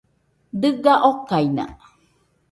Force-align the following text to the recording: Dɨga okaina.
Dɨga 0.61 0.93
okaina. 1.09 1.65